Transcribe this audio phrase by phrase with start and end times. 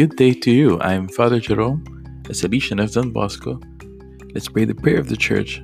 [0.00, 0.80] Good day to you.
[0.80, 1.84] I'm Father Jerome,
[2.24, 3.60] a Salesian of Don Bosco.
[4.32, 5.62] Let's pray the prayer of the church.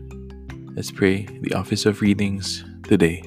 [0.77, 3.23] Let's pray the office of readings today.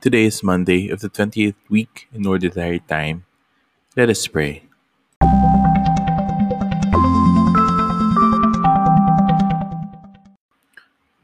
[0.00, 3.24] Today is Monday of the 20th week in Ordinary Time.
[3.96, 4.62] Let us pray.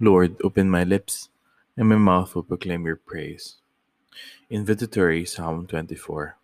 [0.00, 1.29] Lord, open my lips,
[1.77, 3.62] and my mouth will proclaim your praise.
[4.50, 6.36] Invitatory Psalm 24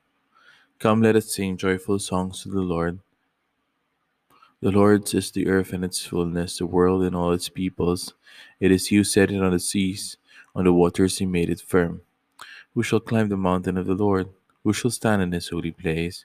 [0.79, 2.99] Come, let us sing joyful songs to the Lord.
[4.61, 8.15] The Lord's is the earth and its fullness, the world and all its peoples.
[8.59, 10.17] It is you set it on the seas,
[10.55, 12.03] on the waters he made it firm.
[12.75, 14.29] Who shall climb the mountain of the Lord?
[14.65, 16.25] Who shall stand in his holy place?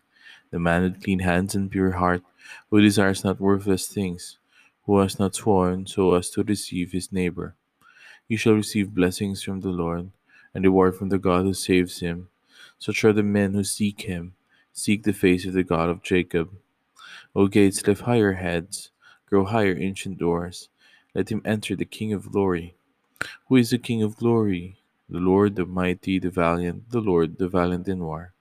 [0.52, 2.24] The man with clean hands and pure heart,
[2.70, 4.38] who desires not worthless things
[4.86, 7.56] who has not sworn so as to deceive his neighbor.
[8.28, 10.12] He shall receive blessings from the Lord,
[10.56, 12.30] and reward from the God who saves him.
[12.80, 14.34] Such are the men who seek him,
[14.74, 16.50] seek the face of the God of Jacob.
[17.36, 18.92] O gates, lift higher heads,
[19.28, 20.70] grow higher ancient doors.
[21.14, 22.76] Let him enter the King of glory.
[23.48, 24.78] Who is the King of glory?
[25.10, 28.34] The Lord, the mighty, the valiant, the Lord, the valiant in war.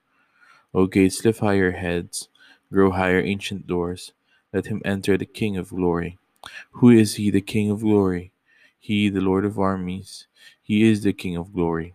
[0.73, 2.29] O gates, lift higher heads,
[2.73, 4.12] grow higher ancient doors.
[4.53, 6.19] Let him enter the King of glory.
[6.73, 8.33] Who is he, the King of glory?
[8.79, 10.27] He, the Lord of armies.
[10.62, 11.95] He is the King of glory.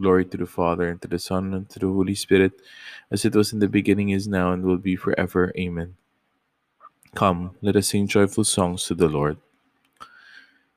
[0.00, 2.52] Glory to the Father, and to the Son, and to the Holy Spirit,
[3.10, 5.52] as it was in the beginning, is now, and will be forever.
[5.58, 5.96] Amen.
[7.14, 9.38] Come, let us sing joyful songs to the Lord.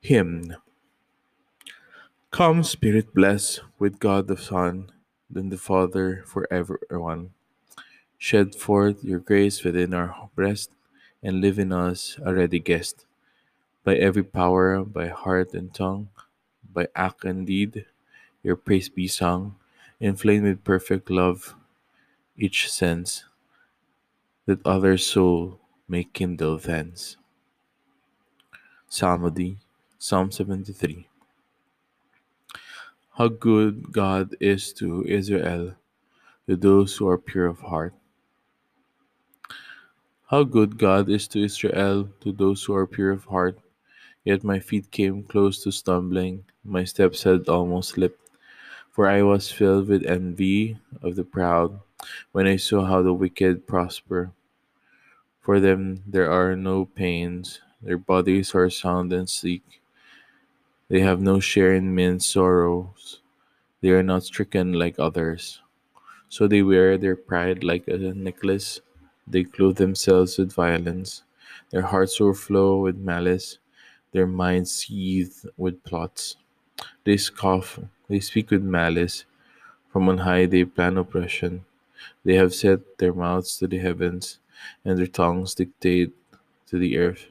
[0.00, 0.56] Hymn
[2.30, 4.92] Come, Spirit, bless with God the Son,
[5.28, 7.30] then the Father forever one.
[8.16, 10.70] Shed forth your grace within our breast
[11.22, 13.04] and live in us a ready guest.
[13.82, 16.08] By every power, by heart and tongue,
[16.72, 17.86] by act and deed,
[18.42, 19.56] your praise be sung,
[20.00, 21.54] inflamed with perfect love,
[22.36, 23.24] each sense,
[24.46, 27.16] that other soul may kindle thence.
[28.88, 29.58] Psalmody,
[29.98, 31.06] Psalm 73.
[33.18, 35.74] How good God is to Israel,
[36.48, 37.92] to those who are pure of heart.
[40.28, 43.58] How good God is to Israel, to those who are pure of heart.
[44.24, 48.29] Yet my feet came close to stumbling, my steps had almost slipped.
[48.90, 51.80] For I was filled with envy of the proud
[52.32, 54.32] when I saw how the wicked prosper.
[55.40, 59.80] For them there are no pains, their bodies are sound and sleek.
[60.88, 63.20] They have no share in men's sorrows,
[63.80, 65.60] they are not stricken like others.
[66.28, 68.80] So they wear their pride like a necklace
[69.30, 71.22] they clothe themselves with violence.
[71.70, 73.58] Their hearts overflow with malice.
[74.12, 76.36] Their minds seethe with plots.
[77.04, 77.78] They scoff.
[78.08, 79.24] They speak with malice.
[79.92, 81.64] From on high they plan oppression.
[82.24, 84.38] They have set their mouths to the heavens,
[84.84, 86.12] and their tongues dictate
[86.68, 87.26] to the earth.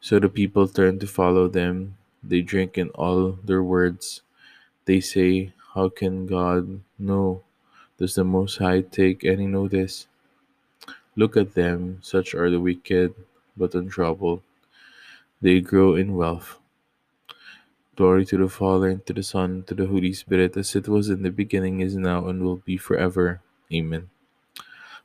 [0.00, 1.96] So the people turn to follow them.
[2.22, 4.22] They drink in all their words.
[4.86, 7.42] They say, How can God know?
[7.98, 10.06] Does the Most High take any notice?
[11.16, 13.14] Look at them, such are the wicked,
[13.56, 14.42] but untroubled.
[15.42, 16.59] They grow in wealth.
[18.00, 20.88] Glory to the Father, and to the Son, and to the Holy Spirit, as it
[20.88, 23.42] was in the beginning, is now, and will be forever.
[23.70, 24.08] Amen.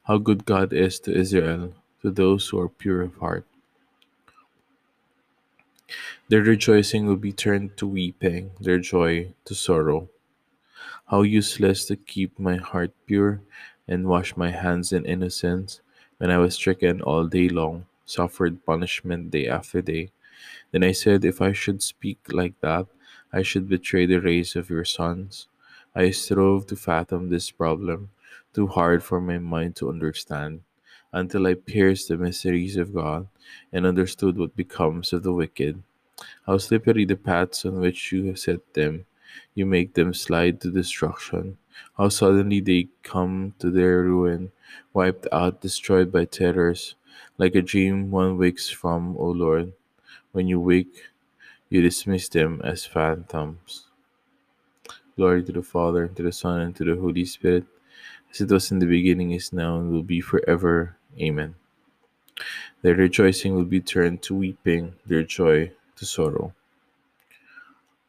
[0.03, 3.43] How good God is to Israel, to those who are pure of heart.
[6.29, 10.07] Their rejoicing will be turned to weeping, their joy to sorrow.
[11.11, 13.41] How useless to keep my heart pure
[13.89, 15.81] and wash my hands in innocence
[16.15, 20.14] when I was stricken all day long, suffered punishment day after day.
[20.71, 22.87] Then I said, If I should speak like that,
[23.31, 25.47] I should betray the race of your sons.
[25.95, 28.09] I strove to fathom this problem,
[28.53, 30.61] too hard for my mind to understand,
[31.13, 33.27] until I pierced the mysteries of God
[33.71, 35.81] and understood what becomes of the wicked.
[36.45, 39.05] How slippery the paths on which you have set them.
[39.53, 41.57] You make them slide to destruction.
[41.97, 44.51] How suddenly they come to their ruin
[44.93, 46.95] wiped out, destroyed by terrors,
[47.37, 49.73] like a dream one wakes from, O Lord.
[50.35, 51.15] When you wake,
[51.69, 53.87] you dismiss them as phantoms.
[55.15, 57.63] Glory to the Father, and to the Son, and to the Holy Spirit,
[58.29, 60.97] as it was in the beginning, is now, and will be forever.
[61.17, 61.55] Amen.
[62.81, 66.53] Their rejoicing will be turned to weeping, their joy to sorrow.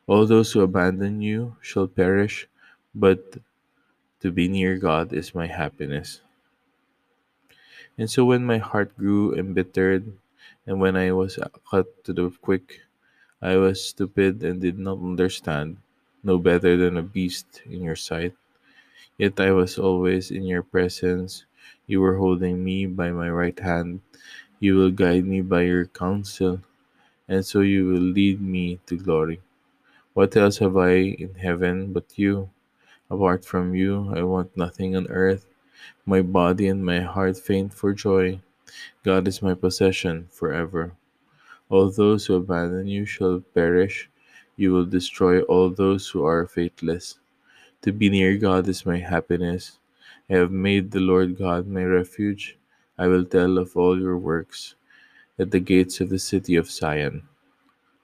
[0.08, 2.48] All those who abandon you shall perish,
[2.92, 3.38] but
[4.18, 6.22] to be near God is my happiness.
[7.96, 10.10] And so when my heart grew embittered,
[10.66, 11.38] and when I was
[11.70, 12.80] cut to the quick,
[13.42, 15.78] I was stupid and did not understand,
[16.24, 18.34] no better than a beast in your sight.
[19.18, 21.46] Yet I was always in your presence.
[21.86, 24.00] You were holding me by my right hand.
[24.60, 26.60] You will guide me by your counsel,
[27.28, 29.40] and so you will lead me to glory.
[30.14, 32.50] What else have I in heaven but you?
[33.10, 35.46] Apart from you, I want nothing on earth.
[36.06, 38.40] My body and my heart faint for joy.
[39.04, 40.92] God is my possession forever.
[41.68, 44.08] All those who abandon you shall perish.
[44.56, 47.18] You will destroy all those who are faithless.
[47.82, 49.78] To be near God is my happiness.
[50.30, 52.56] I have made the Lord God my refuge.
[52.98, 54.74] I will tell of all your works
[55.38, 57.22] at the gates of the city of Zion.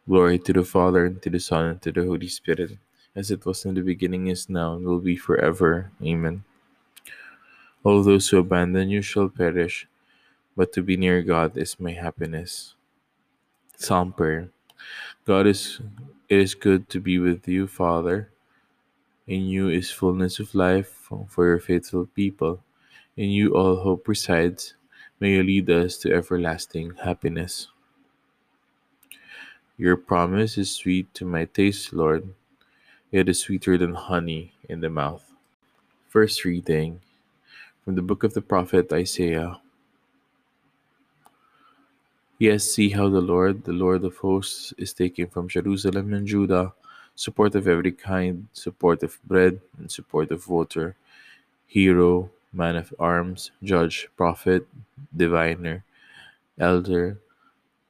[0.06, 2.76] Glory to the Father, and to the Son, and to the Holy Spirit,
[3.16, 5.90] as it was in the beginning, is now, and will be forever.
[6.02, 6.44] Amen.
[7.84, 9.86] All those who abandon you shall perish,
[10.56, 12.74] but to be near God is my happiness.
[13.76, 14.50] Psalm prayer.
[15.24, 15.80] God is
[16.28, 18.30] it is good to be with you, Father.
[19.26, 22.60] In you is fullness of life for your faithful people.
[23.16, 24.74] In you all hope resides.
[25.20, 27.68] May you lead us to everlasting happiness.
[29.78, 32.34] Your promise is sweet to my taste, Lord.
[33.12, 35.24] It is sweeter than honey in the mouth.
[36.08, 37.00] First reading
[37.84, 39.61] from the book of the prophet Isaiah.
[42.42, 46.74] Yes, see how the Lord, the Lord of hosts, is taking from Jerusalem and Judah
[47.14, 50.96] support of every kind, support of bread and support of water,
[51.68, 54.66] hero, man of arms, judge, prophet,
[55.16, 55.84] diviner,
[56.58, 57.20] elder,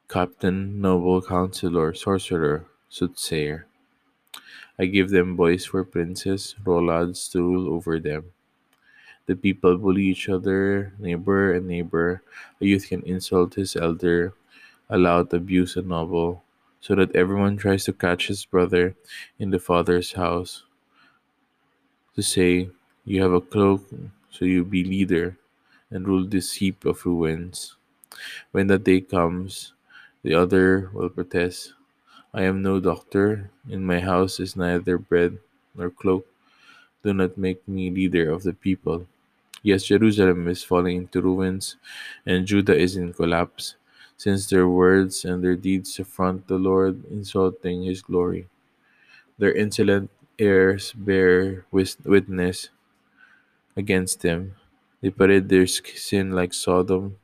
[0.07, 3.65] captain, noble, counselor, sorcerer, soothsayer.
[4.79, 8.25] I give them boys for princes, rollads to rule over them.
[9.25, 12.21] The people bully each other, neighbor and neighbor.
[12.61, 14.35] A youth can insult his elder,
[14.93, 16.45] a loud abuse a noble,
[16.81, 18.95] so that everyone tries to catch his brother
[19.41, 20.65] in the father's house.
[22.17, 22.69] To say,
[23.05, 23.89] You have a cloak,
[24.31, 25.39] so you be leader,
[25.91, 27.77] and rule this heap of ruins.
[28.53, 29.73] When that day comes,
[30.23, 31.75] the other will protest,
[32.35, 35.39] I am no doctor, in my house is neither bread
[35.75, 36.27] nor cloak.
[37.03, 39.07] Do not make me leader of the people.
[39.63, 41.77] Yes, Jerusalem is falling into ruins,
[42.27, 43.77] and Judah is in collapse,
[44.17, 48.49] since their words and their deeds affront the Lord, insulting his glory.
[49.39, 52.71] Their insolent airs bear witness
[53.77, 54.55] against him.
[55.01, 57.19] They parade their sin like Sodom,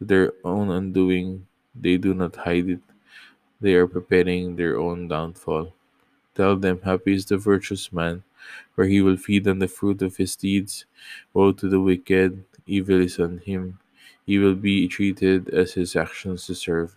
[0.00, 1.46] their own undoing.
[1.74, 2.80] They do not hide it.
[3.60, 5.74] They are preparing their own downfall.
[6.34, 8.22] Tell them, Happy is the virtuous man,
[8.74, 10.86] for he will feed on the fruit of his deeds.
[11.34, 13.78] Woe to the wicked, evil is on him.
[14.28, 16.94] He will be treated as his actions deserve.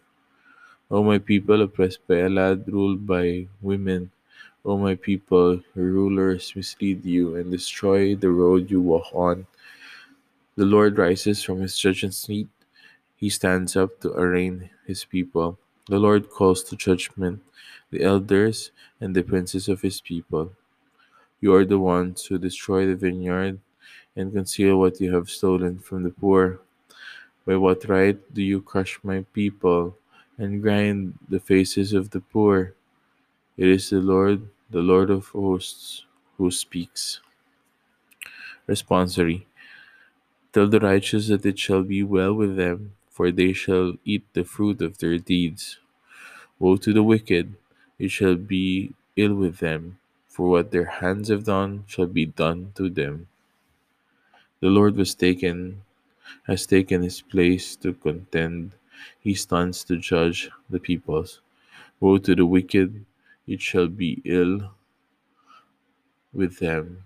[0.91, 4.11] O my people, oppressed by a lad ruled by women,
[4.65, 9.47] O my people, your rulers mislead you and destroy the road you walk on.
[10.57, 12.49] The Lord rises from his judgment seat.
[13.15, 15.57] He stands up to arraign his people.
[15.87, 17.39] The Lord calls to judgment
[17.91, 20.51] the elders and the princes of his people.
[21.39, 23.57] You are the ones who destroy the vineyard
[24.17, 26.59] and conceal what you have stolen from the poor.
[27.45, 29.97] By what right do you crush my people
[30.37, 32.75] and grind the faces of the poor?
[33.57, 36.05] It is the Lord, the Lord of hosts,
[36.37, 37.21] who speaks.
[38.67, 39.45] Responsory
[40.53, 44.43] Tell the righteous that it shall be well with them, for they shall eat the
[44.43, 45.79] fruit of their deeds.
[46.59, 47.55] Woe to the wicked,
[47.99, 52.73] it shall be ill with them, for what their hands have done shall be done
[52.75, 53.27] to them.
[54.61, 55.83] The Lord was taken,
[56.47, 58.71] has taken his place to contend.
[59.19, 61.41] He stands to judge the peoples.
[61.99, 63.05] Woe to the wicked,
[63.47, 64.71] it shall be ill
[66.33, 67.05] with them,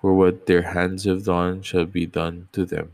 [0.00, 2.92] for what their hands have done shall be done to them.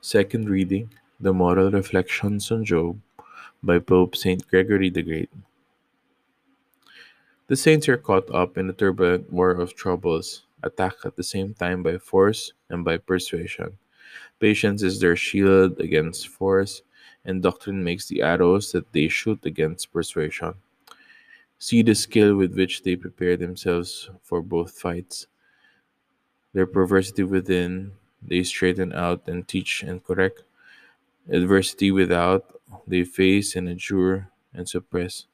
[0.00, 0.90] Second reading
[1.20, 3.00] The Moral Reflections on Job
[3.62, 4.46] by Pope St.
[4.48, 5.30] Gregory the Great.
[7.48, 11.54] The saints are caught up in a turbulent war of troubles, attacked at the same
[11.54, 13.78] time by force and by persuasion.
[14.40, 16.82] Patience is their shield against force,
[17.24, 20.54] and doctrine makes the arrows that they shoot against persuasion.
[21.60, 25.28] See the skill with which they prepare themselves for both fights.
[26.52, 30.44] Their perversity within, they straighten out and teach and correct.
[31.28, 35.26] Adversity without, they face and endure and suppress.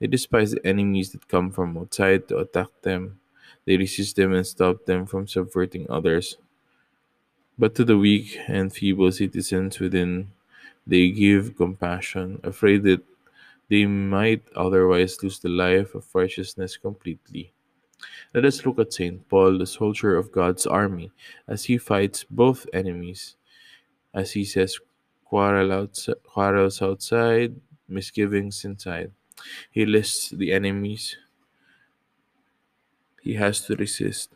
[0.00, 3.20] They despise the enemies that come from outside to attack them.
[3.64, 6.38] They resist them and stop them from subverting others.
[7.58, 10.30] But to the weak and feeble citizens within,
[10.86, 13.02] they give compassion, afraid that
[13.68, 17.52] they might otherwise lose the life of righteousness completely.
[18.34, 19.26] Let us look at St.
[19.28, 21.10] Paul, the soldier of God's army,
[21.48, 23.36] as he fights both enemies.
[24.14, 24.78] As he says,
[25.24, 27.56] quarrel outside, quarrels outside,
[27.88, 29.10] misgivings inside.
[29.70, 31.16] He lists the enemies
[33.26, 34.30] he has to resist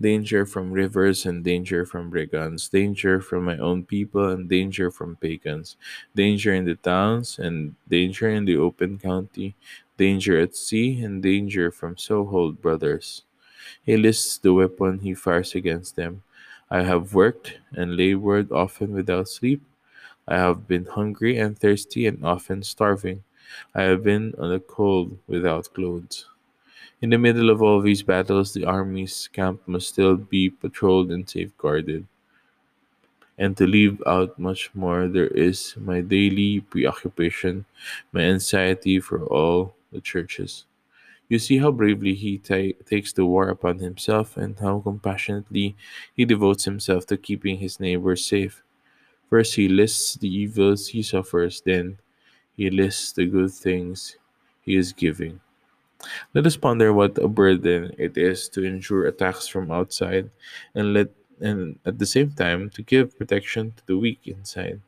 [0.00, 5.16] danger from rivers and danger from brigands, danger from my own people and danger from
[5.16, 5.76] pagans,
[6.16, 9.54] danger in the towns and danger in the open country,
[9.98, 13.22] danger at sea and danger from so-called brothers.
[13.84, 16.22] He lists the weapon he fires against them.
[16.70, 19.62] I have worked and labored often without sleep.
[20.28, 23.24] I have been hungry and thirsty and often starving.
[23.74, 26.26] I have been on the cold without clothes.
[27.04, 31.28] In the middle of all these battles, the army's camp must still be patrolled and
[31.28, 32.06] safeguarded.
[33.36, 37.66] And to leave out much more, there is my daily preoccupation,
[38.10, 40.64] my anxiety for all the churches.
[41.28, 45.76] You see how bravely he ta- takes the war upon himself and how compassionately
[46.16, 48.62] he devotes himself to keeping his neighbors safe.
[49.28, 51.98] First, he lists the evils he suffers, then,
[52.56, 54.16] he lists the good things
[54.62, 55.43] he is giving.
[56.34, 60.30] Let us ponder what a burden it is to endure attacks from outside
[60.74, 61.08] and let
[61.40, 64.80] and at the same time to give protection to the weak inside.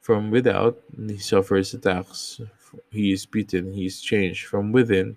[0.00, 2.40] From without, he suffers attacks.
[2.90, 4.46] He is beaten, he is changed.
[4.46, 5.16] From within,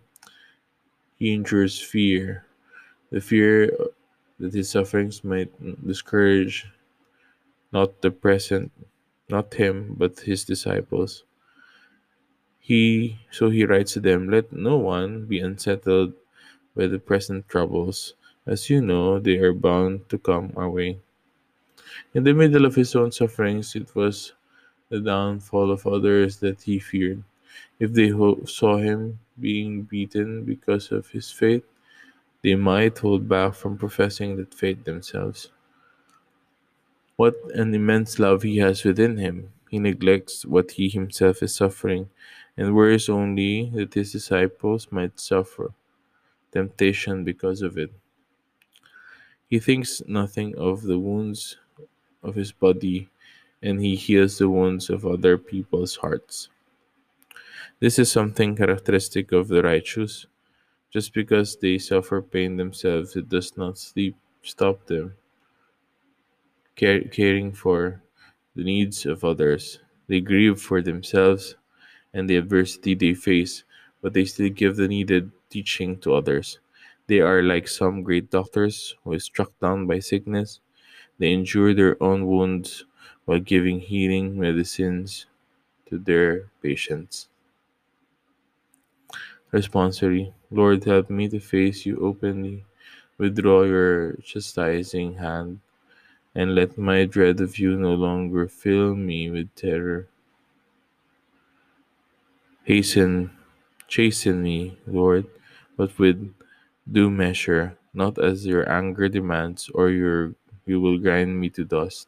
[1.18, 2.46] he endures fear.
[3.12, 3.72] The fear
[4.40, 5.52] that his sufferings might
[5.86, 6.66] discourage
[7.72, 8.72] not the present,
[9.30, 11.24] not him, but his disciples.
[12.62, 16.14] He so he writes to them, Let no one be unsettled
[16.76, 18.16] by the present troubles,
[18.48, 21.00] as you know they are bound to come our way.
[22.14, 24.32] In the middle of his own sufferings, it was
[24.90, 27.24] the downfall of others that he feared.
[27.80, 31.64] If they ho- saw him being beaten because of his faith,
[32.44, 35.50] they might hold back from professing that faith themselves.
[37.16, 39.54] What an immense love he has within him!
[39.70, 42.10] He neglects what he himself is suffering,
[42.58, 45.74] and worries only that his disciples might suffer
[46.52, 47.92] temptation because of it.
[49.48, 51.58] He thinks nothing of the wounds
[52.24, 53.10] of his body,
[53.62, 56.50] and he heals the wounds of other people's hearts.
[57.82, 60.26] This is something characteristic of the righteous.
[60.92, 65.16] Just because they suffer pain themselves, it does not sleep, stop them
[66.76, 68.02] caring for
[68.56, 69.80] the needs of others.
[70.08, 71.56] They grieve for themselves
[72.14, 73.64] and the adversity they face,
[74.02, 76.60] but they still give the needed teaching to others.
[77.08, 80.60] They are like some great doctors who is struck down by sickness.
[81.20, 82.86] They endure their own wounds
[83.26, 85.28] while giving healing medicines
[85.88, 87.30] to their patients.
[89.54, 92.66] Responsory Lord, help me to face you openly.
[93.18, 95.62] Withdraw your chastising hand,
[96.36, 100.10] and let my dread of you no longer fill me with terror.
[102.64, 103.32] Hasten,
[103.88, 105.26] chasten me, Lord,
[105.78, 106.34] but with
[106.92, 112.08] due measure, not as your anger demands, or your you will grind me to dust,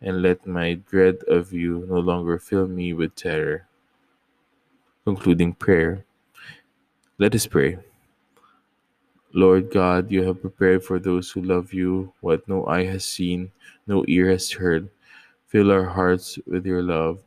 [0.00, 3.66] and let my dread of you no longer fill me with terror.
[5.04, 6.04] Concluding prayer.
[7.18, 7.78] Let us pray.
[9.32, 13.52] Lord God, you have prepared for those who love you what no eye has seen,
[13.86, 14.88] no ear has heard.
[15.48, 17.20] Fill our hearts with your love,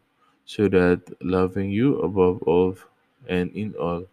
[0.46, 2.76] so that loving you above all
[3.28, 4.06] and in all,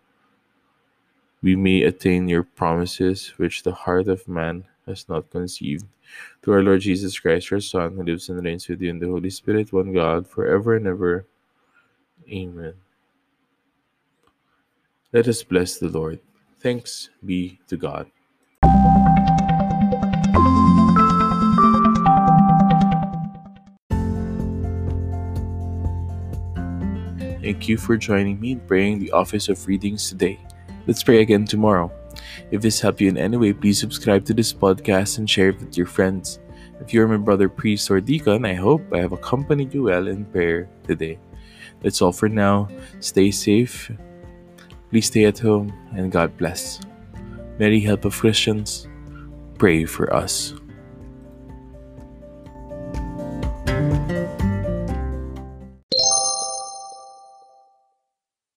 [1.43, 5.87] we may attain your promises, which the heart of man has not conceived.
[6.43, 9.09] To our Lord Jesus Christ, your Son, who lives and reigns with you in the
[9.09, 11.27] Holy Spirit, one God, forever and ever.
[12.29, 12.75] Amen.
[15.13, 16.21] Let us bless the Lord.
[16.59, 18.11] Thanks be to God.
[27.51, 30.39] Thank you for joining me in praying the Office of Readings today.
[30.87, 31.91] Let's pray again tomorrow.
[32.53, 35.59] If this helped you in any way, please subscribe to this podcast and share it
[35.59, 36.39] with your friends.
[36.81, 40.27] If you're my brother, priest, or deacon, I hope I have accompanied you well in
[40.27, 41.19] prayer today.
[41.83, 42.69] That's all for now.
[43.01, 43.91] Stay safe,
[44.91, 46.79] please stay at home, and God bless.
[47.59, 48.87] Mary, help of Christians,
[49.59, 50.55] pray for us.